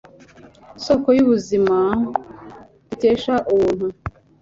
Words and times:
soko 0.85 1.07
y'ubuzima 1.17 1.77
dukesha 2.87 3.35
ubuntu 3.53 3.85